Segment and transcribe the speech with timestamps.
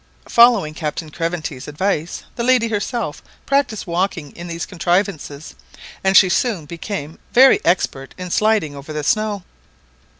[0.29, 5.53] Following Captain Craventy's advice, the lady herself practised walking in these contrivances,
[6.03, 9.43] and she soon became very expert in sliding over the snow.